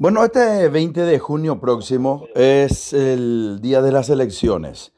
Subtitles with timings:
[0.00, 4.92] Bueno, este 20 de junio próximo es el día de las elecciones.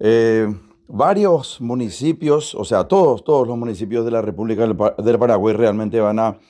[0.00, 0.52] Eh,
[0.88, 6.18] varios municipios, o sea, todos, todos los municipios de la República del Paraguay realmente van
[6.18, 6.40] a,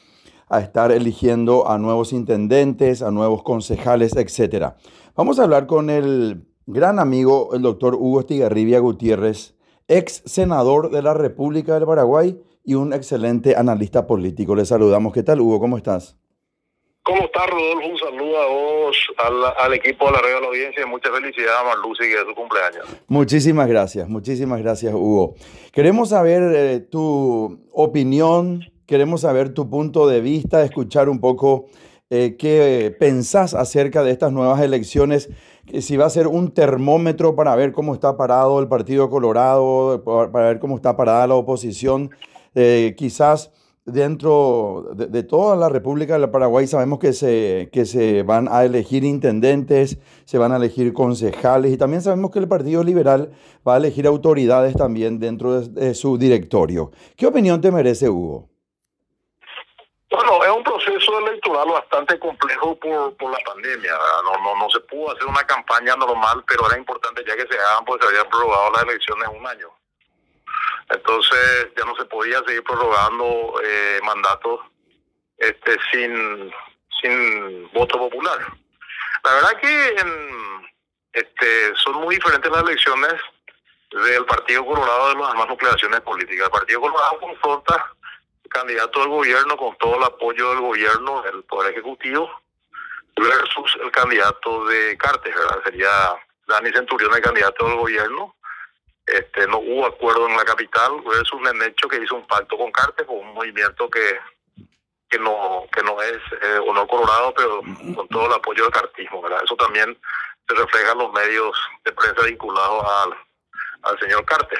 [0.49, 4.69] a estar eligiendo a nuevos intendentes, a nuevos concejales, etc.
[5.15, 9.55] Vamos a hablar con el gran amigo, el doctor Hugo Estigarribia Gutiérrez,
[9.87, 14.55] ex senador de la República del Paraguay y un excelente analista político.
[14.55, 15.13] Le saludamos.
[15.13, 15.61] ¿Qué tal, Hugo?
[15.61, 16.17] ¿Cómo estás?
[17.05, 17.89] ¿Cómo estás, Rodolfo?
[17.89, 18.97] Un saludo a vos,
[19.59, 22.35] al, equipo de la red de audiencia y mucha felicidad a Marluce que es su
[22.35, 22.87] cumpleaños.
[23.09, 25.35] Muchísimas gracias, muchísimas gracias, Hugo.
[25.73, 31.67] Queremos saber eh, tu opinión, queremos saber tu punto de vista, escuchar un poco
[32.09, 35.29] eh, qué pensás acerca de estas nuevas elecciones,
[35.81, 40.47] si va a ser un termómetro para ver cómo está parado el Partido Colorado, para
[40.47, 42.11] ver cómo está parada la oposición,
[42.55, 43.51] eh, quizás
[43.85, 49.05] dentro de, toda la República del Paraguay sabemos que se, que se van a elegir
[49.05, 53.33] intendentes, se van a elegir concejales y también sabemos que el Partido Liberal
[53.67, 56.93] va a elegir autoridades también dentro de, su directorio.
[57.17, 58.49] ¿Qué opinión te merece, Hugo?
[60.11, 63.93] Bueno, es un proceso electoral bastante complejo por, por la pandemia.
[64.25, 67.59] No, no, no se pudo hacer una campaña normal, pero era importante ya que se
[67.59, 69.69] hagan, porque se habían prorrogado las elecciones un año.
[70.93, 74.61] Entonces ya no se podía seguir prorrogando eh, mandatos
[75.39, 76.53] este, sin,
[77.01, 78.39] sin voto popular.
[79.25, 79.97] La verdad que
[81.13, 83.15] este, son muy diferentes las elecciones
[83.91, 86.47] del Partido Colorado de las demás nucleaciones políticas.
[86.47, 87.95] El Partido Colorado confronta
[88.53, 92.31] candidato del gobierno con todo el apoyo del gobierno, del Poder Ejecutivo,
[93.17, 95.63] versus el candidato de Cartes, ¿verdad?
[95.65, 95.91] Sería
[96.47, 98.35] Dani Centurión el candidato del gobierno
[99.07, 102.71] este, no hubo acuerdo en la capital, es un hecho que hizo un pacto con
[102.71, 104.19] Carte, con un movimiento que,
[105.09, 107.63] que no que no es eh, honor colorado, pero
[107.95, 109.43] con todo el apoyo del cartismo, ¿verdad?
[109.45, 109.99] Eso también
[110.49, 113.17] se refleja en los medios de prensa vinculados al,
[113.83, 114.59] al señor Carter.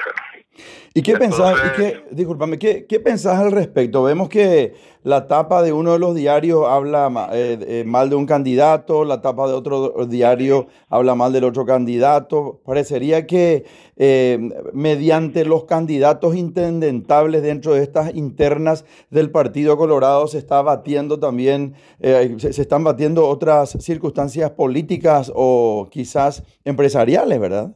[0.93, 4.03] ¿Y qué pensás, y qué, discúlpame, ¿qué, qué pensás al respecto?
[4.03, 8.27] Vemos que la tapa de uno de los diarios habla eh, eh, mal de un
[8.27, 12.61] candidato, la tapa de otro diario habla mal del otro candidato.
[12.63, 13.65] Parecería que
[13.97, 21.19] eh, mediante los candidatos intendentables dentro de estas internas del Partido Colorado se está batiendo
[21.19, 27.73] también, se, se están batiendo otras circunstancias políticas o quizás empresariales, ¿verdad?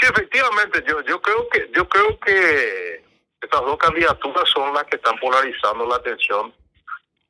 [0.00, 3.04] Sí, efectivamente, yo yo creo que yo creo que
[3.38, 6.54] estas dos candidaturas son las que están polarizando la atención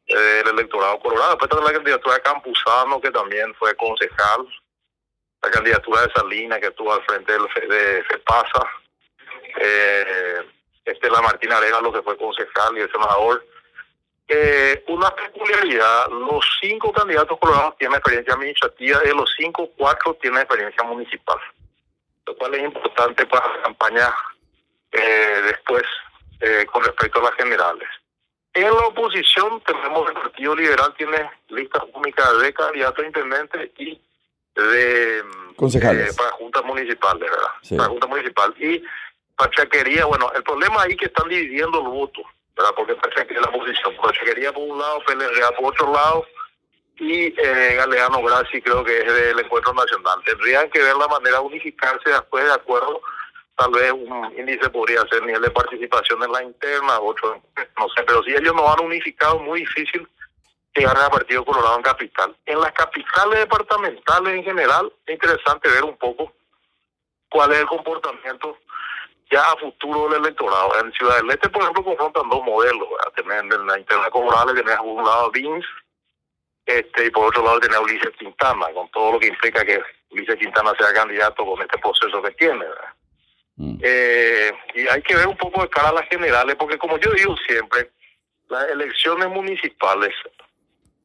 [0.07, 1.31] eh, del electorado colorado.
[1.31, 4.47] Después está la candidatura de Campuzano, que también fue concejal,
[5.43, 8.67] la candidatura de Salina, que estuvo al frente del, de FEPASA,
[9.61, 10.37] eh,
[10.85, 13.45] este la Martina lo que fue concejal y el senador.
[14.29, 20.43] Eh, una peculiaridad, los cinco candidatos colorados tienen experiencia administrativa, de los cinco, cuatro tienen
[20.43, 21.41] experiencia municipal
[22.31, 24.15] lo cual es importante para la campaña
[24.93, 25.83] eh, después
[26.41, 27.89] eh, con respecto a las generales.
[28.55, 34.01] En la oposición tenemos el Partido Liberal tiene lista única de candidatos a intendentes y
[34.55, 35.25] de
[35.57, 37.77] concejales eh, para juntas municipales, ¿verdad?
[37.77, 38.55] Para junta municipal.
[38.59, 38.83] Y
[39.37, 42.23] Pachaquería, bueno, el problema ahí que están dividiendo el voto,
[42.57, 42.73] ¿verdad?
[42.77, 43.97] Porque Pachaquería es la oposición.
[43.97, 46.27] Pachaquería por un lado, PLRA por otro lado,
[47.01, 50.23] y eh, Galeano Graci creo que es del Encuentro Nacional.
[50.25, 53.01] Tendrían que ver la manera de unificarse después de acuerdo.
[53.57, 57.43] Tal vez un índice podría ser nivel de participación en la interna, otro,
[57.79, 60.07] no sé, pero si ellos no han unificado, muy difícil
[60.75, 62.37] llegar al Partido Colorado en capital.
[62.47, 66.33] En las capitales departamentales en general, es interesante ver un poco
[67.31, 68.59] cuál es el comportamiento
[69.31, 70.79] ya a futuro del electorado.
[70.81, 72.89] En Ciudad del Este, por ejemplo, confrontan dos modelos.
[73.15, 75.67] Tener en la interna comunal, tener a un lado BINS,
[76.79, 79.81] este, y por otro lado tener a Ulises Quintana, con todo lo que implica que
[80.11, 82.65] Ulises Quintana sea candidato con este proceso que tiene.
[83.57, 83.79] Mm.
[83.83, 87.11] Eh, y hay que ver un poco de cara a las generales, porque como yo
[87.13, 87.91] digo siempre,
[88.49, 90.15] las elecciones municipales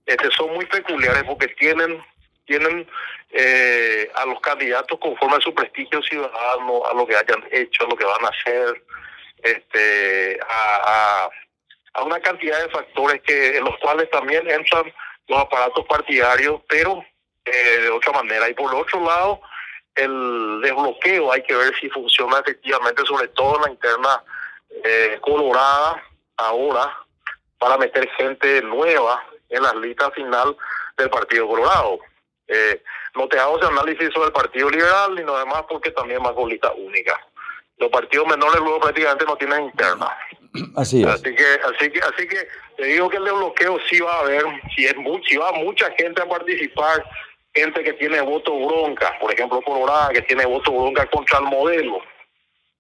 [0.06, 2.04] este, son muy peculiares porque tienen
[2.46, 2.88] tienen
[3.32, 7.90] eh, a los candidatos conforme a su prestigio ciudadano, a lo que hayan hecho, a
[7.90, 8.84] lo que van a hacer,
[9.42, 11.28] este, a,
[11.96, 14.94] a una cantidad de factores que en los cuales también entran
[15.28, 17.04] los aparatos partidarios, pero
[17.46, 18.50] eh, de otra manera.
[18.50, 19.42] Y por otro lado,
[19.96, 24.24] el desbloqueo hay que ver si funciona efectivamente, sobre todo en la interna
[24.84, 26.04] eh, colorada
[26.38, 26.98] ahora,
[27.58, 30.56] para meter gente nueva en la lista final
[30.98, 32.00] del Partido Colorado.
[32.48, 32.84] Eh,
[33.16, 36.34] no te hago ese análisis sobre el Partido Liberal ni nada más porque también más
[36.34, 37.20] con lista única.
[37.78, 40.16] Los partidos menores luego prácticamente no tienen interna.
[40.76, 41.08] Así es.
[41.08, 42.48] Así que, así que, así que
[42.78, 44.44] te digo que el desbloqueo sí va a haber,
[44.76, 44.96] si es
[45.28, 47.04] si va mucha gente a participar,
[47.54, 52.02] gente que tiene voto bronca, por ejemplo Colorado, que tiene voto bronca contra el modelo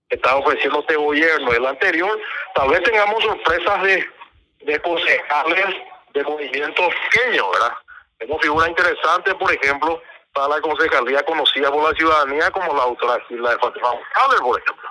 [0.10, 1.51] que está ofreciendo este gobierno.
[1.51, 2.19] El anterior,
[2.54, 5.75] tal vez tengamos sorpresas de, concejales
[6.13, 7.74] de movimientos pequeños, ¿verdad?
[8.18, 10.01] Tenemos figuras interesantes, por ejemplo,
[10.33, 14.89] para la concejalía conocida por la ciudadanía como la de Fátima por ejemplo.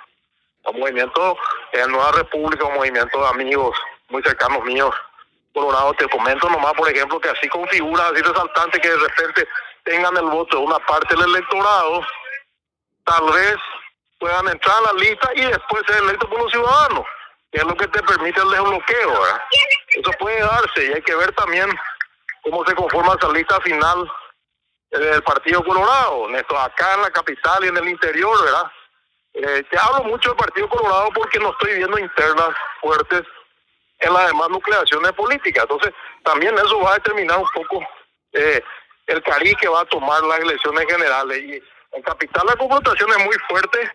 [0.67, 1.37] Un movimiento
[1.75, 3.77] en Nueva República, un movimiento de amigos
[4.09, 4.95] muy cercanos míos.
[5.53, 9.49] Colorado, te comento nomás, por ejemplo, que así con figuras así resaltantes que de repente
[9.85, 12.03] tengan el voto de una parte del electorado,
[13.05, 13.57] tal vez
[14.19, 17.07] puedan entrar a la lista y después ser electos por los ciudadanos,
[17.53, 19.21] que es lo que te permite el desbloqueo.
[19.21, 19.43] ¿verdad?
[19.95, 21.69] Eso puede darse y hay que ver también
[22.43, 24.11] cómo se conforma esa lista final
[24.91, 28.71] del Partido Colorado, esto acá en la capital y en el interior, ¿verdad?
[29.35, 32.51] Eh, te hablo mucho del Partido Colorado porque no estoy viendo internas
[32.81, 33.23] fuertes
[33.99, 35.65] en las demás nucleaciones políticas.
[35.65, 35.93] Entonces,
[36.23, 37.85] también eso va a determinar un poco
[38.33, 38.63] eh,
[39.07, 41.43] el cariz que va a tomar las elecciones generales.
[41.43, 41.63] Y
[41.97, 43.91] en Capital la confrontación es muy fuerte,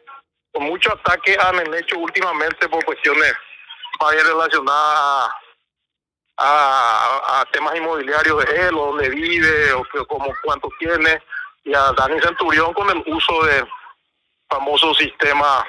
[0.51, 3.33] con mucho ataque han hecho últimamente por cuestiones
[3.99, 5.29] más relacionadas
[6.37, 11.21] a, temas inmobiliarios de él, o donde vive, o, como cuánto tiene,
[11.63, 13.67] y a Dani Centurión con el uso del
[14.49, 15.65] famoso sistema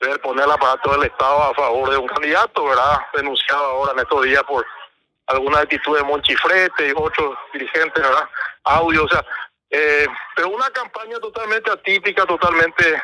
[0.00, 3.00] de poner el aparato del Estado a favor de un candidato, ¿verdad?
[3.14, 4.64] Denunciado ahora en estos días por
[5.26, 8.28] alguna actitud de Monchifrete y otros dirigentes, ¿verdad?
[8.64, 9.24] Audio, o sea,
[9.70, 13.02] eh, pero una campaña totalmente atípica, totalmente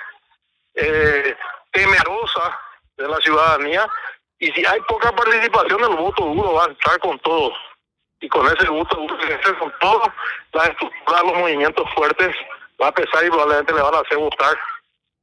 [0.74, 1.36] eh,
[1.70, 2.58] temerosa
[2.96, 3.86] de la ciudadanía
[4.38, 7.52] y si hay poca participación, el voto duro va a estar con todos.
[8.20, 9.16] Y con ese voto duro,
[9.58, 10.12] con todas
[10.52, 12.34] las estructuras, los movimientos fuertes,
[12.80, 14.56] va a pesar y probablemente le van a hacer votar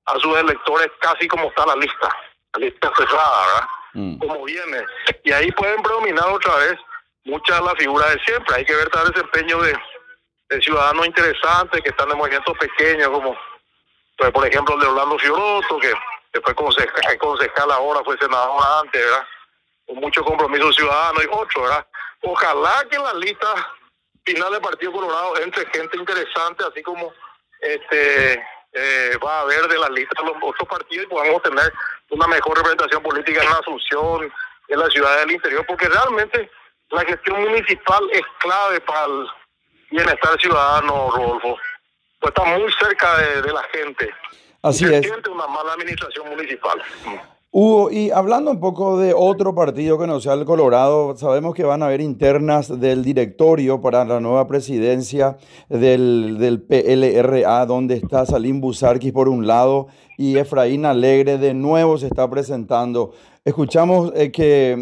[0.06, 2.10] a sus electores casi como está la lista.
[2.54, 3.68] La lista cerrada, ¿verdad?
[3.94, 4.18] Mm.
[4.20, 4.86] Como viene.
[5.24, 6.76] Y ahí pueden predominar otra vez
[7.26, 8.56] muchas de las figuras de siempre.
[8.56, 9.78] Hay que ver tal desempeño de,
[10.50, 13.38] de ciudadanos interesantes que están en movimientos pequeños, como
[14.18, 15.94] pues, por ejemplo el de Orlando Fioroto, que
[16.34, 19.28] que fue concejal, concejal ahora, fue senador antes, ¿verdad?
[19.86, 21.88] Con mucho compromiso ciudadano y otro, ¿verdad?
[22.22, 23.48] Ojalá que en la lista
[24.26, 27.14] final del Partido Colorado entre gente interesante, así como
[27.60, 31.72] este eh, va a haber de la lista de los otros partidos y podamos tener
[32.10, 34.34] una mejor representación política en la Asunción,
[34.68, 36.50] en la ciudad del interior, porque realmente
[36.90, 39.28] la gestión municipal es clave para el
[39.92, 41.58] bienestar ciudadano, Rodolfo.
[42.20, 44.14] Pues está muy cerca de la gente.
[44.64, 45.06] Así es.
[45.28, 46.82] una mala administración municipal.
[47.56, 51.64] Hugo, y hablando un poco de otro partido que no sea el Colorado, sabemos que
[51.64, 55.38] van a haber internas del directorio para la nueva presidencia
[55.70, 59.86] del, del PLRA, donde está Salim Busarquis por un lado
[60.18, 63.12] y Efraín Alegre de nuevo se está presentando.
[63.46, 64.76] Escuchamos eh, que,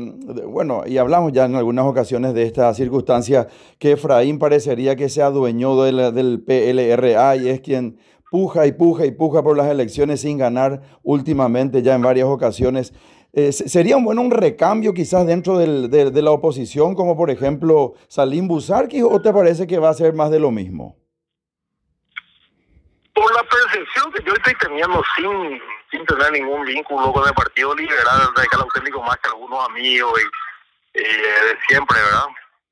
[0.48, 5.22] bueno, y hablamos ya en algunas ocasiones de esta circunstancia, que Efraín parecería que se
[5.22, 7.98] adueñó del, del PLRA y es quien
[8.32, 12.94] puja y puja y puja por las elecciones sin ganar últimamente ya en varias ocasiones.
[13.34, 17.94] Eh, ¿Sería un bueno un recambio quizás dentro del, de, la oposición, como por ejemplo
[18.08, 20.98] Salim Busarki, o te parece que va a ser más de lo mismo?
[23.14, 25.62] Por la percepción que yo estoy teniendo sin,
[25.92, 30.14] sin tener ningún vínculo con el Partido Liberal, radical auténtico más que algunos amigos
[30.94, 32.28] y, de siempre, ¿verdad?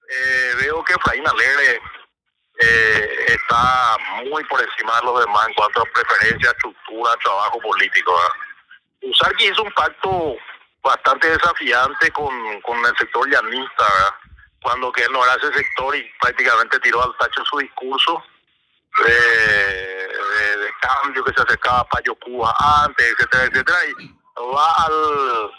[0.09, 1.81] Eh, veo que Efraín Alegre
[2.59, 8.13] eh, está muy por encima de los demás en cuanto a preferencia, estructura, trabajo político.
[9.01, 10.35] Usar que hizo un pacto
[10.81, 13.85] bastante desafiante con, con el sector llanista,
[14.61, 18.23] cuando que él no era ese sector y prácticamente tiró al tacho su discurso
[19.05, 22.55] de, cambio que se acercaba a Payo Cuba
[22.85, 25.51] antes, etcétera, etcétera, y va al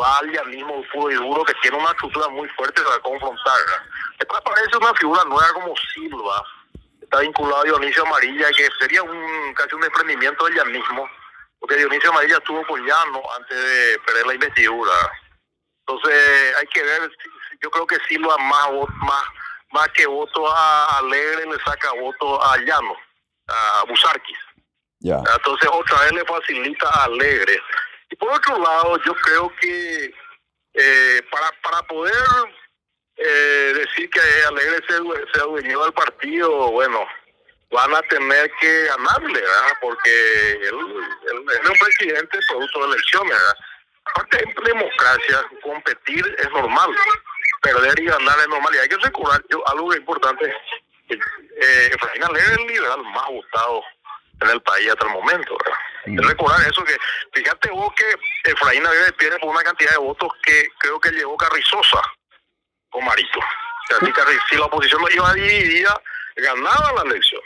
[0.00, 3.56] va al llanismo puro y duro que tiene una estructura muy fuerte para confrontar.
[4.18, 6.44] Después aparece una figura nueva como Silva,
[7.08, 11.08] está vinculado a Dionisio Amarilla, que sería un casi un desprendimiento del llanismo,
[11.58, 14.92] porque Dionisio Amarilla estuvo con Llano antes de perder la investidura.
[15.86, 17.10] Entonces hay que ver,
[17.62, 19.24] yo creo que Silva más, más,
[19.72, 22.94] más que voto a Alegre le saca voto a Llano,
[23.48, 24.38] a Busarquis.
[25.00, 27.58] Entonces otra vez le facilita a Alegre.
[28.10, 30.12] Y por otro lado, yo creo que
[30.74, 32.14] eh, para, para poder
[33.18, 34.94] eh, decir que Alegre se,
[35.40, 37.04] ha dueñado del partido, bueno,
[37.70, 39.72] van a tener que ganarle, ¿verdad?
[39.80, 40.76] Porque él,
[41.52, 43.54] es un presidente producto de elecciones, ¿verdad?
[44.04, 46.90] Aparte, en democracia, competir es normal,
[47.60, 48.74] perder y ganar es normal.
[48.74, 50.56] Y hay que recordar yo, algo importante:
[51.10, 53.82] eh, Efraín Alegre es el liberal más votado
[54.40, 55.78] en el país hasta el momento, ¿verdad?
[56.06, 56.28] Mm.
[56.28, 56.96] Recordar eso que,
[57.32, 61.36] fíjate vos que Efraín Navidad pierde por una cantidad de votos que creo que llevó
[61.36, 62.00] Carrizosa
[62.90, 63.38] con Marito.
[63.38, 63.98] O sea,
[64.48, 66.00] si, la oposición no iba dividida,
[66.36, 67.40] ganaba la elección.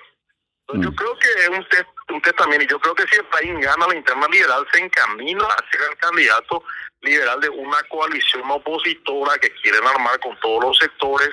[0.66, 0.94] Entonces, yo mm.
[0.94, 3.86] creo que es un test, un test también, y yo creo que si Efraín gana
[3.86, 6.64] la interna liberal, se encamina a ser el candidato
[7.00, 11.30] liberal de una coalición opositora que quieren armar con todos los sectores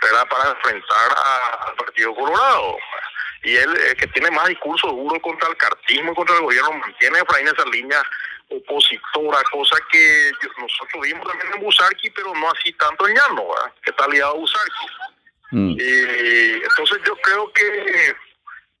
[0.00, 1.10] para enfrentar
[1.66, 2.76] al Partido Colorado.
[3.42, 6.72] Y él, eh, que tiene más discurso duro contra el cartismo y contra el gobierno,
[6.72, 8.02] mantiene Efraín esa línea
[8.50, 13.48] opositora, cosa que nosotros vimos también en Busarqui, pero no así tanto en Llano,
[13.82, 14.86] que está aliado a Busarqui.
[15.50, 15.78] Mm.
[15.80, 18.14] entonces yo creo que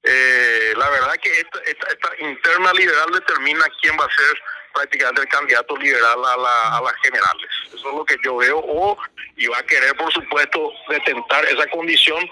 [0.02, 5.28] eh, la verdad que esta, esta, interna liberal determina quién va a ser prácticamente el
[5.28, 7.50] candidato liberal a, la, a las generales.
[7.66, 8.58] Eso es lo que yo veo.
[8.58, 8.98] O
[9.36, 12.22] y va a querer, por supuesto, detentar esa condición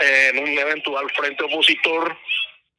[0.00, 2.16] eh, en un eventual frente opositor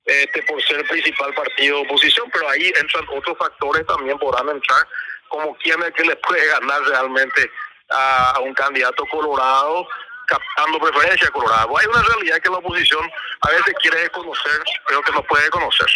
[0.05, 4.50] este por ser el principal partido de oposición, pero ahí entran otros factores también podrán
[4.50, 4.88] entrar,
[5.29, 7.51] como quién es que le puede ganar realmente
[7.89, 9.88] a, un candidato colorado
[10.27, 11.77] captando preferencia colorado.
[11.77, 15.88] Hay una realidad que la oposición a veces quiere conocer, pero que no puede conocer.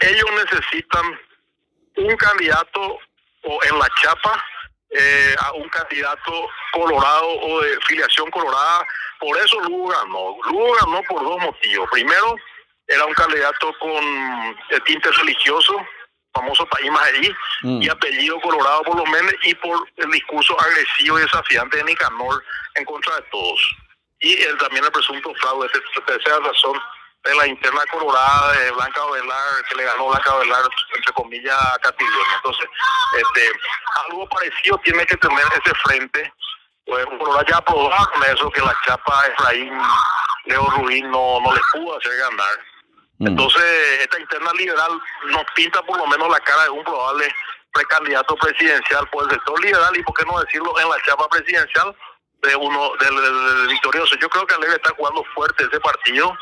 [0.00, 1.20] Ellos necesitan
[1.96, 2.98] un candidato
[3.42, 4.42] o en la chapa
[4.90, 8.86] eh, a un candidato colorado o de filiación colorada.
[9.20, 10.36] Por eso Lugo ganó.
[10.46, 11.88] Lugo ganó por dos motivos.
[11.90, 12.36] Primero,
[12.88, 15.74] era un candidato con tinte religioso,
[16.32, 17.82] famoso país Majerí, mm.
[17.82, 22.42] y apellido colorado por lo menos, y por el discurso agresivo y desafiante de Nicanor
[22.74, 23.76] en contra de todos.
[24.20, 25.68] Y él también el presunto fraude,
[26.06, 26.80] tercera razón
[27.24, 30.62] de la interna colorada de Blanca Velar, que le ganó Blanca Velar,
[30.94, 32.26] entre comillas, a Castillón.
[32.36, 32.68] Entonces,
[33.18, 33.50] este,
[34.06, 36.32] algo parecido tiene que tener ese frente.
[36.84, 39.76] Pues Colorado ya probado con eso que la chapa Efraín
[40.44, 42.58] Leo Rubín no, no le pudo hacer ganar.
[43.18, 43.28] Mm.
[43.28, 43.62] Entonces,
[44.00, 44.92] esta interna liberal
[45.26, 47.32] nos pinta por lo menos la cara de un probable
[47.72, 51.94] precandidato presidencial por el sector liberal y, por qué no decirlo, en la chapa presidencial
[52.42, 54.16] de uno del, victorioso.
[54.20, 56.36] Yo creo que Alegre está jugando fuerte ese partido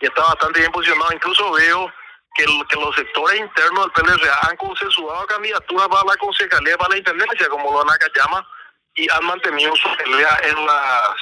[0.00, 1.12] y está bastante bien posicionado.
[1.12, 1.92] Incluso veo
[2.34, 6.98] que, que los sectores internos del PLRA han consensuado candidaturas para la concejalía, para la
[6.98, 8.46] intendencia, como lo Anaca llama,
[8.94, 11.16] y han mantenido su pelea en las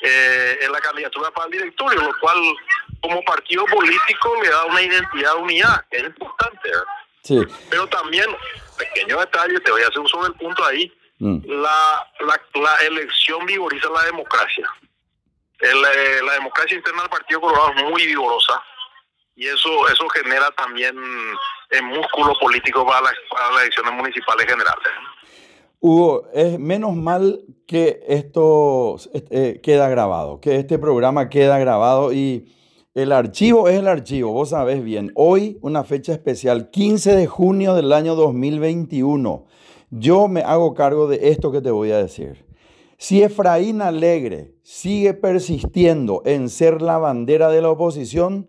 [0.00, 2.36] eh, en la candidatura para el directorio, lo cual
[3.00, 6.70] como partido político le da una identidad, unidad, que es importante.
[7.22, 7.40] Sí.
[7.70, 8.26] Pero también,
[8.76, 11.38] pequeño detalle, te voy a hacer un sobre el punto ahí, mm.
[11.46, 12.08] la,
[12.54, 14.68] la, elección vigoriza la democracia.
[15.60, 18.62] Eh, la democracia interna del Partido Colorado es muy vigorosa
[19.36, 20.96] y eso eso genera también
[21.70, 24.88] el músculo político para, para las elecciones municipales generales.
[25.86, 32.46] Hugo, es menos mal que esto eh, queda grabado, que este programa queda grabado y
[32.94, 35.12] el archivo es el archivo, vos sabés bien.
[35.14, 39.44] Hoy una fecha especial, 15 de junio del año 2021.
[39.90, 42.46] Yo me hago cargo de esto que te voy a decir.
[42.96, 48.48] Si Efraín Alegre sigue persistiendo en ser la bandera de la oposición,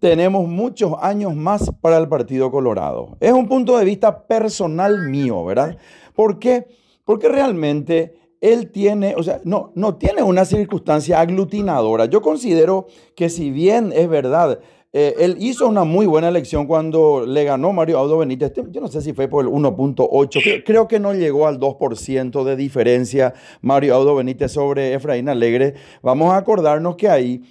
[0.00, 3.16] tenemos muchos años más para el Partido Colorado.
[3.20, 5.76] Es un punto de vista personal mío, ¿verdad?
[6.18, 6.66] ¿Por qué?
[7.04, 12.06] Porque realmente él tiene, o sea, no, no tiene una circunstancia aglutinadora.
[12.06, 14.58] Yo considero que si bien es verdad,
[14.92, 18.52] eh, él hizo una muy buena elección cuando le ganó Mario Audo Benítez.
[18.68, 22.56] Yo no sé si fue por el 1.8, creo que no llegó al 2% de
[22.56, 25.74] diferencia Mario Audo Benítez sobre Efraín Alegre.
[26.02, 27.42] Vamos a acordarnos que ahí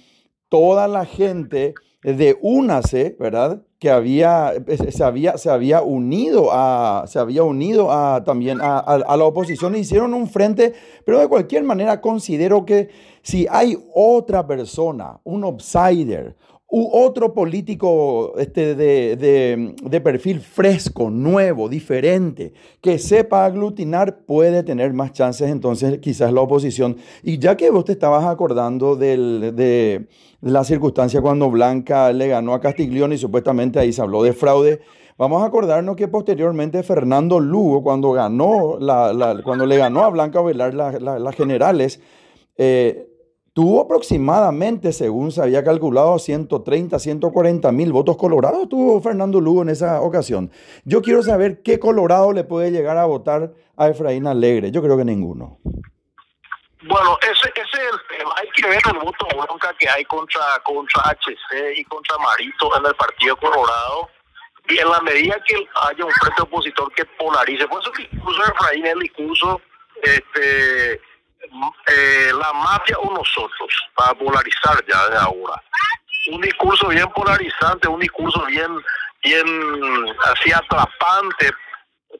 [0.50, 1.72] toda la gente
[2.02, 3.62] de UNACE, ¿verdad?
[3.78, 4.54] Que había,
[4.90, 9.74] se, había, se había unido, a, se había unido a, también a, a, la oposición
[9.74, 12.88] e hicieron un frente, pero de cualquier manera considero que
[13.22, 16.34] si hay otra persona, un outsider,
[16.70, 24.62] u otro político este, de, de, de, perfil fresco, nuevo, diferente, que sepa aglutinar, puede
[24.62, 26.98] tener más chances entonces quizás la oposición.
[27.22, 30.08] Y ya que vos te estabas acordando del, de,
[30.42, 34.80] la circunstancia cuando Blanca le ganó a Castiglione y supuestamente ahí se habló de fraude,
[35.16, 40.42] vamos a acordarnos que posteriormente Fernando Lugo, cuando, ganó la, cuando le ganó a Blanca
[40.42, 42.00] Velar las generales,
[42.58, 43.08] eh,
[43.58, 49.70] tuvo aproximadamente, según se había calculado, 130, 140 mil votos colorados tuvo Fernando Lugo en
[49.70, 50.52] esa ocasión.
[50.84, 54.70] Yo quiero saber qué colorado le puede llegar a votar a Efraín Alegre.
[54.70, 55.58] Yo creo que ninguno.
[56.86, 58.32] Bueno, ese, ese es el tema.
[58.36, 62.86] Hay que ver el voto bronca que hay contra, contra HC y contra Marito en
[62.86, 64.08] el Partido Colorado.
[64.68, 68.40] Y en la medida que haya un frente opositor que polarice, por eso que incluso
[68.40, 69.60] Efraín en el discurso
[70.00, 71.00] este,
[71.86, 75.62] eh, la mafia o nosotros, para polarizar ya de ahora.
[76.30, 78.70] Un discurso bien polarizante, un discurso bien
[79.22, 79.46] bien
[80.24, 81.50] así atrapante,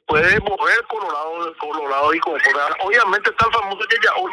[0.06, 2.37] puede mover Colorado, Colorado y como
[2.80, 4.32] Obviamente está el famoso que ya hoy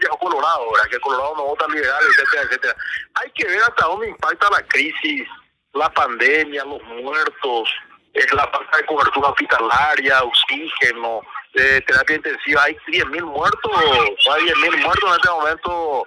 [0.00, 2.76] ya Colorado, que Colorado no vota liberal, etcétera, etcétera.
[3.14, 5.28] Hay que ver hasta dónde impacta la crisis,
[5.72, 7.68] la pandemia, los muertos,
[8.14, 11.20] eh, la falta de cobertura hospitalaria, oxígeno,
[11.54, 12.64] eh, terapia intensiva.
[12.64, 13.72] Hay 10.000 muertos,
[14.32, 16.06] hay 10.000 muertos en este momento.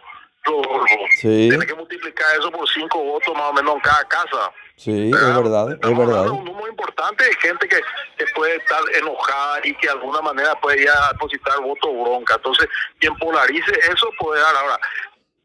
[1.20, 1.50] Sí.
[1.50, 4.52] Tiene que multiplicar eso por cinco votos más o menos en cada casa.
[4.78, 6.30] Sí, es verdad, es verdad.
[6.30, 7.82] Un número importante de gente que,
[8.18, 12.36] que, puede estar enojada y que de alguna manera puede ya depositar voto bronca.
[12.36, 14.56] Entonces, quien polarice eso puede dar.
[14.56, 14.80] Ahora,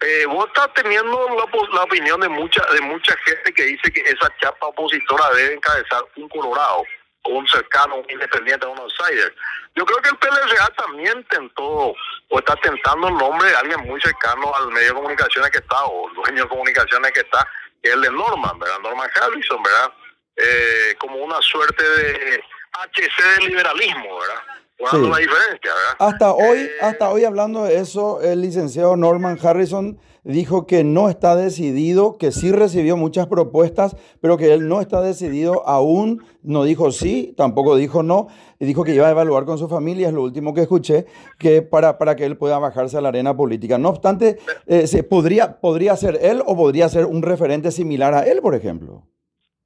[0.03, 1.29] eh, vos estás teniendo
[1.73, 6.03] la, opinión de mucha de mucha gente que dice que esa chapa opositora debe encabezar
[6.17, 6.83] un Colorado,
[7.25, 9.35] un cercano, un independiente, un outsider.
[9.75, 11.95] Yo creo que el PLRA también tentó,
[12.29, 15.85] o está tentando el nombre de alguien muy cercano al medio de comunicaciones que está,
[15.85, 17.47] o dueño de comunicaciones que está,
[17.83, 18.79] que es el de Norman, ¿verdad?
[18.81, 19.93] Norman Harrison, ¿verdad?
[20.37, 24.43] Eh, como una suerte de HC de liberalismo, ¿verdad?
[24.79, 24.97] Sí.
[24.97, 25.97] Una diferencia, ¿verdad?
[25.99, 31.09] Hasta hoy, eh, hasta hoy hablando de eso, el licenciado Norman Harrison dijo que no
[31.09, 36.65] está decidido, que sí recibió muchas propuestas, pero que él no está decidido aún, no
[36.65, 40.15] dijo sí, tampoco dijo no, y dijo que iba a evaluar con su familia, es
[40.15, 41.07] lo último que escuché,
[41.39, 43.79] que para, para que él pueda bajarse a la arena política.
[43.79, 48.23] No obstante, eh, se podría, podría ser él o podría ser un referente similar a
[48.23, 49.07] él, por ejemplo.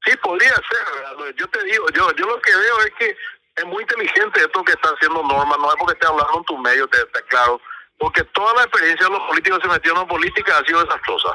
[0.05, 1.35] Sí, podría ser.
[1.37, 3.17] Yo te digo, yo, yo lo que veo es que
[3.57, 6.59] es muy inteligente esto que está haciendo Norma, no es porque esté hablando en tu
[6.59, 7.61] medio, te, te claro
[7.99, 11.29] porque toda la experiencia de los políticos se metieron en política ha sido desastrosa.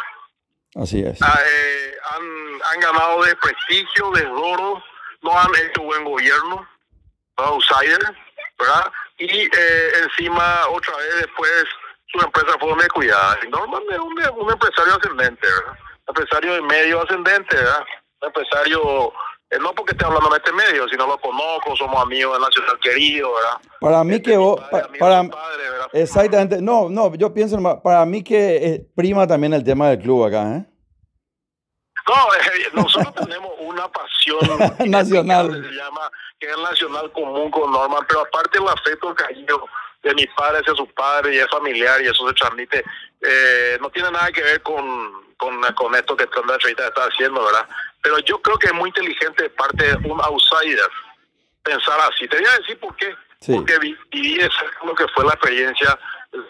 [0.75, 1.21] Así es.
[1.21, 4.81] Ah, eh, han, han ganado de prestigio, de oro,
[5.21, 6.67] no han hecho buen gobierno,
[7.35, 8.15] outsider,
[8.57, 8.91] ¿verdad?
[9.17, 11.65] Y eh, encima, otra vez después,
[12.07, 13.37] su empresa fue muy cuidada.
[13.49, 15.79] Norman es un, un empresario ascendente, ¿verdad?
[16.07, 17.85] Un empresario de medio ascendente, ¿verdad?
[18.21, 19.13] Un empresario
[19.59, 23.33] no porque esté hablando en este medio, sino lo conozco, somos amigos del Nacional Querido,
[23.33, 23.57] ¿verdad?
[23.81, 24.61] Para mí que vos,
[24.97, 25.29] para,
[25.91, 30.25] exactamente, no, no, yo pienso, para mí que eh, prima también el tema del club
[30.25, 30.65] acá, ¿eh?
[32.07, 34.39] No, eh, nosotros tenemos una pasión
[34.89, 39.65] nacional, que se llama, que es nacional común con Norman, pero aparte el afecto cariño
[40.01, 42.83] de mis padres hacia sus padres y es familiar y eso se transmite,
[43.81, 47.67] no tiene nada que ver con, con, con esto que Trump está haciendo, ¿verdad?
[48.01, 50.89] Pero yo creo que es muy inteligente de parte de un outsider
[51.63, 52.27] pensar así.
[52.27, 53.15] Te voy a decir por qué.
[53.47, 54.39] Porque viví
[54.83, 55.97] lo que fue la experiencia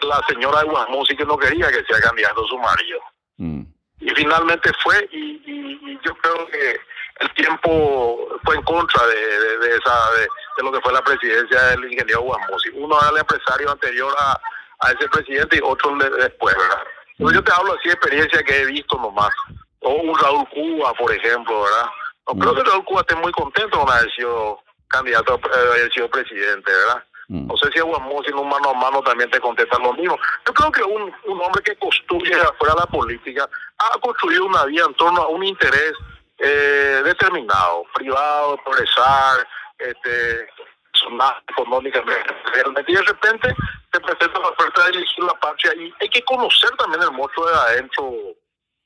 [0.02, 3.00] la señora de Guasmusi que no quería que sea candidato su marido.
[3.38, 3.62] Mm.
[4.00, 6.80] Y finalmente fue y, yo creo que
[7.20, 10.10] el tiempo fue en contra de, de, esa
[10.56, 12.70] de, lo que fue la presidencia del ingeniero Guasmusi.
[12.74, 14.40] Uno era el empresario anterior a,
[14.80, 16.82] a ese presidente y otro después, ¿verdad?
[17.18, 19.30] yo te hablo así de experiencia que he visto nomás
[19.92, 21.86] o un Raúl Cuba, por ejemplo, ¿verdad?
[22.28, 22.56] No creo mm.
[22.56, 27.04] que Raúl Cuba esté muy contento con haber sido candidato, eh, haber sido presidente, ¿verdad?
[27.28, 27.46] Mm.
[27.46, 30.18] No sé si Juan en un mano a mano también te contesta lo mismo.
[30.46, 34.84] Yo creo que un, un hombre que construye afuera la política ha construido una vida
[34.86, 35.92] en torno a un interés
[36.38, 39.46] eh, determinado, privado, progresar,
[39.78, 40.48] este,
[41.50, 42.92] económicamente, realmente.
[42.92, 43.54] Y de repente
[43.92, 47.46] se presenta la oferta de dirigir la patria y hay que conocer también el monstruo
[47.46, 48.12] de adentro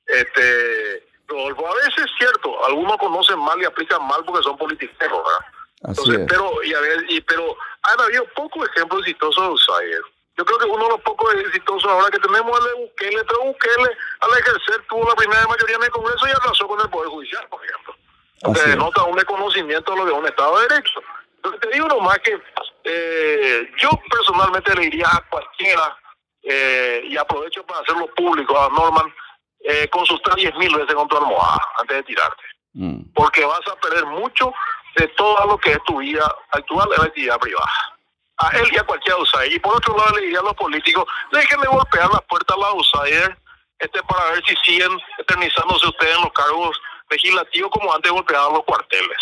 [0.06, 4.96] este, Rodolfo, a veces es cierto, algunos conocen mal y aplican mal porque son políticos,
[5.00, 5.46] ¿verdad?
[5.82, 10.02] Entonces, pero, y a ver, y, pero han habido pocos ejemplos exitosos de outsider.
[10.36, 13.24] Yo creo que uno de los pocos exitosos ahora que tenemos es el de Bukele,
[13.24, 16.90] pero Bukele al ejercer tuvo la primera mayoría en el Congreso y arrasó con el
[16.90, 17.94] Poder Judicial, por ejemplo.
[18.42, 21.00] Porque denota un desconocimiento de lo que es un Estado de Derecho.
[21.36, 22.38] Entonces te digo nomás que
[22.84, 25.96] eh, yo personalmente le diría a cualquiera,
[26.42, 29.12] eh, y aprovecho para hacerlo público a Norman,
[29.60, 32.42] eh, consultar diez mil veces con tu almohada antes de tirarte.
[32.74, 33.12] Mm.
[33.14, 34.52] Porque vas a perder mucho
[34.96, 37.96] de todo lo que es tu vida actual en la actividad privada.
[38.38, 39.52] A él y a cualquier outsider.
[39.52, 42.60] Y por otro lado le diría a los políticos, dejen de golpear las puertas a
[42.60, 43.36] los outsiders
[43.78, 48.64] este, para ver si siguen eternizándose ustedes en los cargos legislativos como antes golpeaban los
[48.64, 49.18] cuarteles.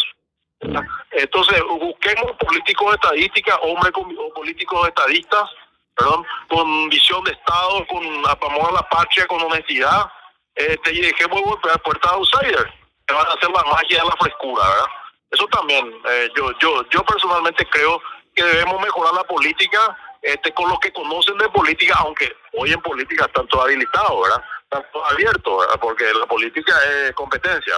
[0.62, 0.78] Mm.
[1.12, 5.50] Entonces, busquemos políticos de estadística, hombres o políticos estadistas,
[5.94, 10.10] perdón, con visión de Estado, con amor a la patria, con honestidad,
[10.54, 12.72] este, y dejemos golpear puertas de outsider,
[13.06, 14.86] que van a hacer la magia de la frescura, ¿verdad?
[15.30, 18.00] Eso también, eh, yo, yo, yo personalmente creo
[18.34, 22.80] que debemos mejorar la política este, con los que conocen de política, aunque hoy en
[22.80, 24.42] política están todos habilitados, ¿verdad?
[24.62, 25.66] Están todos abiertos.
[25.80, 27.74] Porque la política es competencia.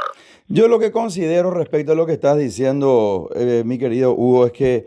[0.47, 4.53] Yo lo que considero respecto a lo que estás diciendo, eh, mi querido Hugo, es
[4.53, 4.87] que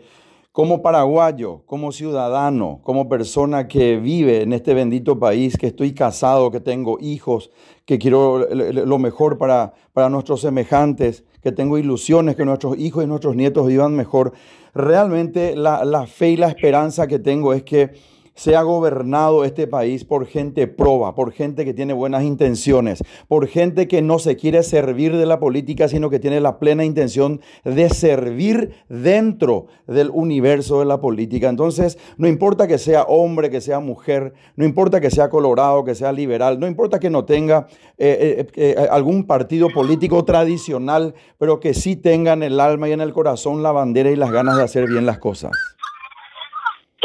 [0.52, 6.50] como paraguayo, como ciudadano, como persona que vive en este bendito país, que estoy casado,
[6.50, 7.50] que tengo hijos,
[7.84, 13.06] que quiero lo mejor para, para nuestros semejantes, que tengo ilusiones que nuestros hijos y
[13.06, 14.32] nuestros nietos vivan mejor,
[14.74, 17.92] realmente la, la fe y la esperanza que tengo es que
[18.40, 23.86] sea gobernado este país por gente proba, por gente que tiene buenas intenciones, por gente
[23.86, 27.90] que no se quiere servir de la política, sino que tiene la plena intención de
[27.90, 31.50] servir dentro del universo de la política.
[31.50, 35.94] Entonces, no importa que sea hombre, que sea mujer, no importa que sea colorado, que
[35.94, 37.66] sea liberal, no importa que no tenga
[37.98, 42.92] eh, eh, eh, algún partido político tradicional, pero que sí tenga en el alma y
[42.92, 45.52] en el corazón la bandera y las ganas de hacer bien las cosas.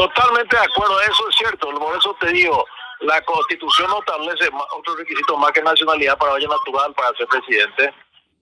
[0.06, 1.70] Totalmente de acuerdo, eso es cierto.
[1.72, 2.64] Por eso te digo,
[3.00, 7.92] la constitución no establece otro requisito más que nacionalidad para vaya natural para ser presidente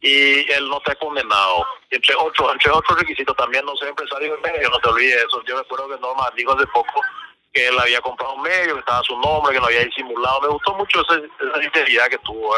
[0.01, 1.65] y él no está condenado.
[1.89, 5.41] Entre otros, entre otros requisitos también no ser empresario en medio, no te olvides eso.
[5.45, 6.99] Yo recuerdo que Norma dijo hace poco
[7.53, 10.41] que él había comprado un medio, que estaba su nombre, que lo había disimulado.
[10.41, 12.55] Me gustó mucho esa, esa que tuvo.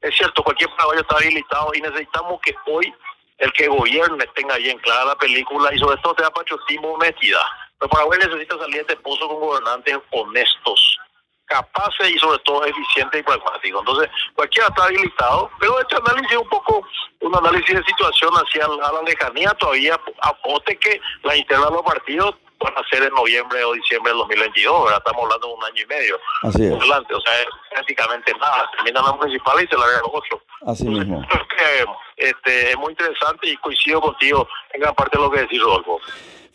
[0.00, 2.92] Es cierto, cualquier paraguayo está habilitado y necesitamos que hoy
[3.38, 7.46] el que gobierne tenga bien clara la película y sobre todo tenga patriotismo honestidad.
[7.78, 10.98] Pero Paraguay necesita salir de este pozo con gobernantes honestos,
[11.46, 13.80] capaces y sobre todo eficientes y pragmáticos.
[13.80, 16.86] Entonces, cualquiera está habilitado, pero este análisis es un poco
[17.20, 22.34] un análisis de situación hacia la lejanía todavía, apote que la interna de los partidos
[22.60, 24.98] van a ser en noviembre o diciembre del 2022, ¿verdad?
[24.98, 26.20] Estamos hablando de un año y medio.
[26.42, 26.72] Así es.
[26.72, 28.70] Adelante, o sea, es prácticamente nada.
[28.76, 30.42] Terminan los municipales y se largan los otros.
[30.66, 31.24] Así mismo.
[31.28, 35.40] Creo que este, es muy interesante y coincido contigo en gran parte de lo que
[35.40, 36.00] decís, Rodolfo.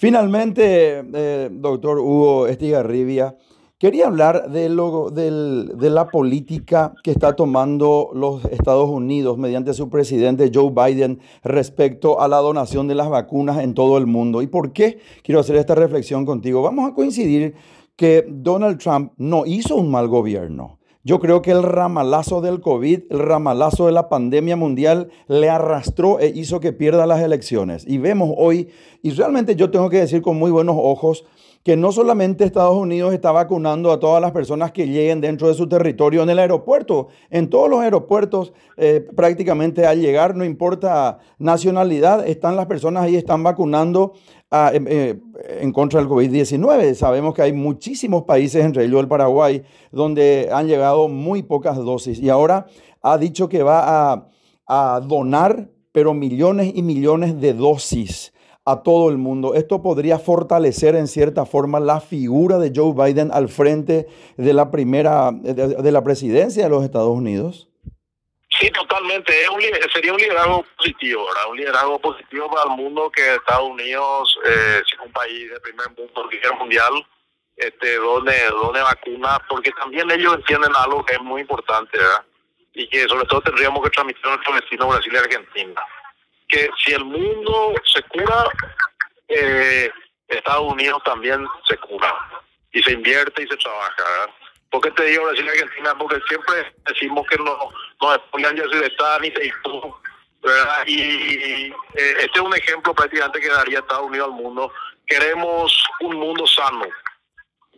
[0.04, 3.38] Finalmente, eh, doctor Hugo Estigarribia,
[3.78, 10.52] quería hablar de, de la política que está tomando los Estados Unidos mediante su presidente
[10.54, 14.42] Joe Biden respecto a la donación de las vacunas en todo el mundo.
[14.42, 16.62] ¿Y por qué quiero hacer esta reflexión contigo?
[16.62, 17.54] Vamos a coincidir
[17.96, 20.80] que Donald Trump no hizo un mal gobierno.
[21.06, 26.20] Yo creo que el ramalazo del COVID, el ramalazo de la pandemia mundial le arrastró
[26.20, 27.84] e hizo que pierda las elecciones.
[27.86, 28.70] Y vemos hoy,
[29.02, 31.26] y realmente yo tengo que decir con muy buenos ojos,
[31.63, 35.54] que no solamente Estados Unidos está vacunando a todas las personas que lleguen dentro de
[35.54, 41.20] su territorio en el aeropuerto, en todos los aeropuertos eh, prácticamente al llegar, no importa
[41.38, 44.13] nacionalidad, están las personas ahí, están vacunando
[44.54, 45.20] Em, eh,
[45.62, 46.94] en contra del COVID-19.
[46.94, 52.20] Sabemos que hay muchísimos países, entre ellos el Paraguay, donde han llegado muy pocas dosis.
[52.20, 52.68] Y ahora
[53.02, 54.30] ha dicho que va
[54.68, 58.32] a, donar, pero millones y millones de dosis
[58.63, 59.56] a todo el mundo.
[59.56, 64.70] Esto podría fortalecer en cierta forma la figura de Joe Biden al frente de la
[64.70, 67.73] primera, de la presidencia de los Estados Unidos.
[68.63, 69.34] Sí, totalmente.
[69.91, 71.49] Sería un liderazgo positivo, ¿verdad?
[71.49, 75.89] Un liderazgo positivo para el mundo que Estados Unidos, eh, es un país de primer
[75.89, 77.06] mundo, líder mundial,
[77.58, 82.23] este, donde, donde vacuna, porque también ellos entienden algo que es muy importante, ¿verdad?
[82.73, 85.86] Y que sobre todo tendríamos que transmitir a nuestros vecinos Brasil y Argentina.
[86.47, 88.45] Que si el mundo se cura,
[89.28, 89.91] eh,
[90.30, 92.15] Estados Unidos también se cura.
[92.71, 94.34] Y se invierte y se trabaja, ¿verdad?
[94.74, 95.96] ¿Por qué te digo Brasil y Argentina?
[95.96, 97.70] Porque siempre decimos que no,
[98.02, 99.30] no exponían ya de Estado ni
[100.42, 100.84] ¿verdad?
[100.88, 104.74] Y eh, este es un ejemplo prácticamente que daría Estados Unidos al mundo.
[105.06, 106.88] Queremos un mundo sano.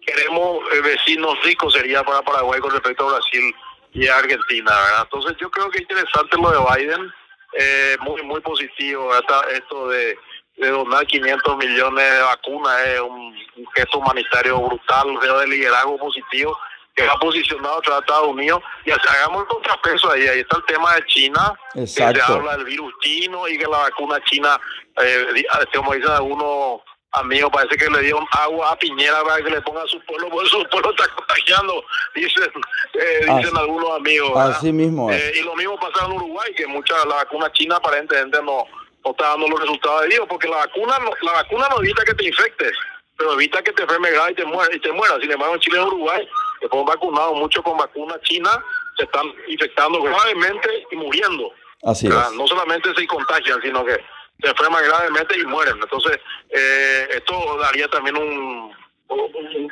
[0.07, 3.53] Queremos eh, vecinos ricos, sería para Paraguay con respecto a Brasil
[3.91, 4.71] y a Argentina.
[5.03, 7.13] Entonces yo creo que es interesante lo de Biden,
[7.59, 9.11] eh, muy, muy positivo,
[9.51, 10.17] esto de,
[10.55, 16.57] donar 500 millones de vacunas, es un, un gesto humanitario brutal, veo de liderazgo positivo
[16.95, 20.27] que ha posicionado a Estados Unidos y hagamos el contrapeso ahí.
[20.27, 23.79] Ahí está el tema de China, que se habla del virus chino y que la
[23.79, 24.59] vacuna china,
[25.01, 26.81] eh, como dicen algunos
[27.11, 30.29] amigos, parece que le dieron agua a Piñera para que le ponga a su pueblo,
[30.29, 32.49] porque su pueblo está contagiando, dicen,
[32.93, 34.37] eh, dicen algunos amigos.
[34.37, 38.41] Así mismo eh, y lo mismo pasa en Uruguay, que mucha la vacuna china aparentemente
[38.41, 38.65] no,
[39.03, 42.05] no está dando los resultados de Dios, porque la vacuna no, la vacuna no evita
[42.05, 42.71] que te infectes,
[43.17, 44.75] pero evita que te enfermes grave y te mueras.
[44.75, 45.17] Y te mueras.
[45.21, 46.27] Sin embargo, en Chile y Uruguay
[46.65, 48.49] que fueron vacunados mucho con vacuna china,
[48.97, 51.51] se están infectando gravemente y muriendo.
[51.83, 52.31] Así es.
[52.33, 54.03] No solamente se contagian, sino que
[54.41, 55.77] se enferman gravemente y mueren.
[55.81, 58.73] Entonces, eh, esto daría también un,
[59.09, 59.71] un,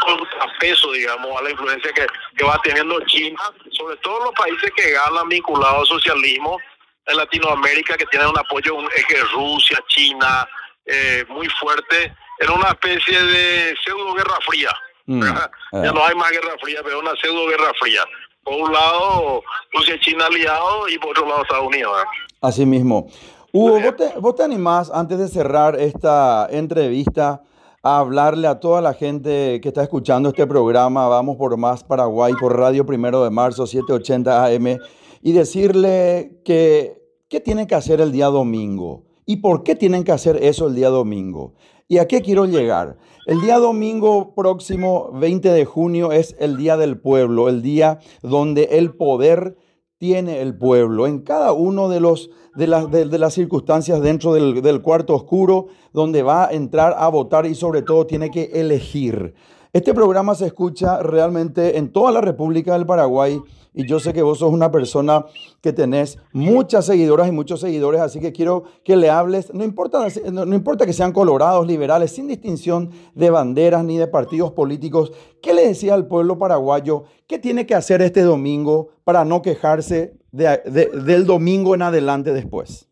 [0.00, 4.92] contrapeso, digamos, a la influencia que, que va teniendo China, sobre todo los países que
[4.92, 6.58] ganan vinculados al socialismo
[7.06, 10.48] en Latinoamérica, que tienen un apoyo un eje Rusia, China,
[10.86, 14.70] eh, muy fuerte, en una especie de pseudo guerra fría.
[15.06, 15.22] Mm,
[15.72, 18.02] ya no hay más guerra fría, pero una pseudo guerra fría.
[18.42, 21.92] Por un lado, Rusia y China aliados y por otro lado Estados Unidos.
[22.40, 23.08] Así mismo.
[23.52, 27.42] Hugo, ¿vos te, ¿vos te animás antes de cerrar esta entrevista
[27.82, 32.34] a hablarle a toda la gente que está escuchando este programa, Vamos por Más Paraguay,
[32.38, 34.78] por Radio Primero de Marzo, 780 AM,
[35.22, 39.04] y decirle que, ¿qué tienen que hacer el día domingo?
[39.24, 41.54] ¿Y por qué tienen que hacer eso el día domingo?
[41.90, 42.98] ¿Y a qué quiero llegar?
[43.26, 48.68] El día domingo próximo, 20 de junio, es el Día del Pueblo, el día donde
[48.70, 49.56] el poder
[49.98, 51.08] tiene el pueblo.
[51.08, 55.66] En cada uno de, los, de, las, de, las circunstancias dentro del, del cuarto oscuro,
[55.92, 59.34] donde va a entrar a votar y sobre todo tiene que elegir.
[59.72, 63.40] Este programa se escucha realmente en toda la República del Paraguay
[63.72, 65.26] y yo sé que vos sos una persona
[65.60, 70.08] que tenés muchas seguidoras y muchos seguidores, así que quiero que le hables, no importa,
[70.32, 75.54] no importa que sean colorados, liberales, sin distinción de banderas ni de partidos políticos, ¿qué
[75.54, 77.04] le decía al pueblo paraguayo?
[77.28, 82.88] ¿Qué tiene que hacer este domingo para no quejarse del domingo en adelante después?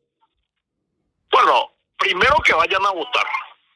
[1.32, 1.54] Bueno,
[1.98, 3.24] primero que vayan a votar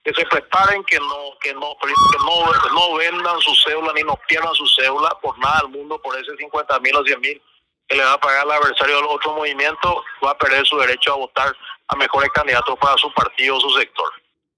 [0.04, 4.18] que se preparen, que no, que no, que no, no vendan su cédula ni no
[4.28, 7.42] pierdan su cédula por nada al mundo, por ese 50 mil o 100 mil
[7.88, 11.12] que le va a pagar el adversario del otro movimiento, va a perder su derecho
[11.12, 11.54] a votar
[11.88, 14.10] a mejores candidatos para su partido o su sector.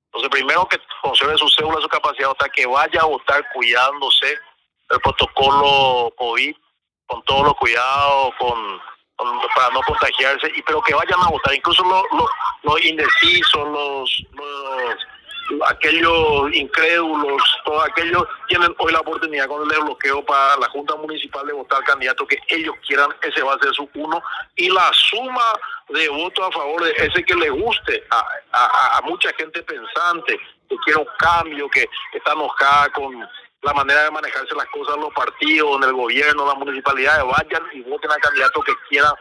[0.06, 4.38] Entonces, primero que conserve su cédula, su capacidad de votar, que vaya a votar cuidándose
[4.88, 6.54] del protocolo COVID,
[7.06, 8.80] con todos los cuidados, con,
[9.16, 12.30] para no contagiarse, y pero que vayan a votar, incluso los, los,
[12.62, 14.96] los indecisos, los, los
[15.68, 21.46] aquellos incrédulos, todos aquellos tienen hoy la oportunidad con el desbloqueo para la Junta Municipal
[21.46, 24.22] de votar candidato que ellos quieran, ese va a ser su uno,
[24.56, 25.44] y la suma
[25.88, 31.00] de votos a favor de ese que le guste a, mucha gente pensante, que quiere
[31.00, 33.28] un cambio, que está enojada con
[33.62, 37.24] la manera de manejarse las cosas en los partidos, en el gobierno, en las municipalidades,
[37.24, 39.12] vayan y voten al candidato que quieran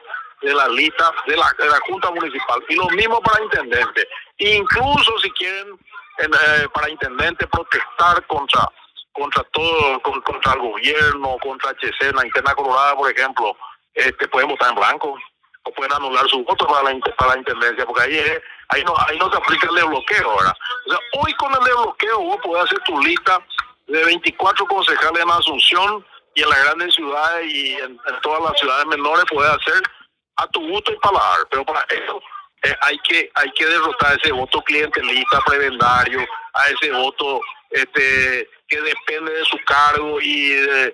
[0.41, 2.61] de la lista de la, de la Junta Municipal.
[2.67, 4.07] Y lo mismo para intendente.
[4.37, 5.79] Incluso si quieren
[6.17, 8.67] eh, para intendente protestar contra
[9.13, 13.55] contra todo, contra el gobierno, contra HC, la interna colorada, por ejemplo,
[13.93, 15.15] este pueden votar en blanco
[15.65, 18.19] o pueden anular su voto para la, para la intendencia, porque ahí
[18.69, 20.55] ahí no ahí no se aplica el desbloqueo, ¿verdad?
[21.19, 23.39] Hoy con el desbloqueo vos podés hacer tu lista
[23.87, 28.85] de 24 concejales en Asunción y en las grandes ciudades y en, todas las ciudades
[28.87, 29.81] menores puedes hacer
[30.37, 32.19] a tu gusto y paladar, pero para eso
[32.63, 38.81] eh, hay que hay que derrotar ese voto clientelista prebendario, a ese voto este que
[38.81, 40.93] depende de su cargo y eh,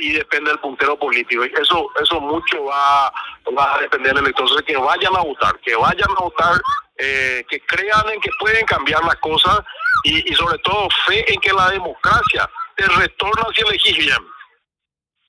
[0.00, 1.44] y depende del puntero político.
[1.44, 3.12] Eso eso mucho va,
[3.56, 4.46] va a depender del elector.
[4.46, 6.60] Entonces, que vayan a votar, que vayan a votar,
[6.96, 9.60] eh, que crean en que pueden cambiar las cosas
[10.04, 14.26] y, y sobre todo fe en que la democracia te retorna si elegís bien.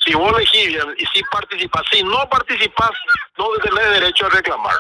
[0.06, 2.92] Si vos elegís bien y si participas, si no participas,
[3.38, 4.78] no tenés derecho a reclamar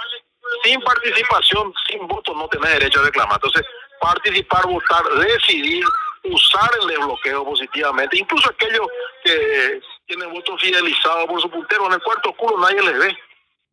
[0.63, 3.35] sin participación, sin voto, no tiene derecho a reclamar.
[3.35, 3.63] Entonces,
[3.99, 5.83] participar, votar, decidir,
[6.23, 8.87] usar el desbloqueo positivamente, incluso aquellos
[9.23, 13.17] que tienen voto fidelizado por su puntero, en el cuarto oscuro nadie les ve.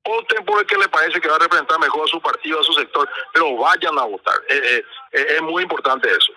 [0.04, 2.62] Voten por el que le parece que va a representar mejor a su partido, a
[2.62, 4.36] su sector, pero vayan a votar.
[4.48, 6.32] Eh, eh, eh, es muy importante eso.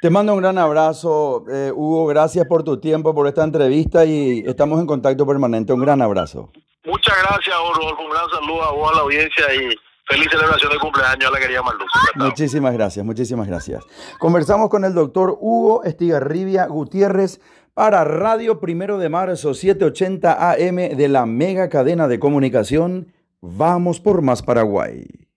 [0.00, 2.06] Te mando un gran abrazo, Hugo.
[2.06, 5.72] Gracias por tu tiempo, por esta entrevista y estamos en contacto permanente.
[5.72, 6.52] Un gran abrazo.
[6.84, 8.02] Muchas gracias, Rodolfo.
[8.02, 9.74] Un gran saludo a vos, a la audiencia y
[10.08, 11.90] feliz celebración de cumpleaños a la querida Marluz.
[12.14, 13.84] Muchísimas gracias, muchísimas gracias.
[14.18, 17.40] Conversamos con el doctor Hugo Estigarribia Gutiérrez
[17.74, 23.12] para Radio Primero de Marzo 780 AM de la mega cadena de comunicación.
[23.40, 25.27] Vamos por más Paraguay.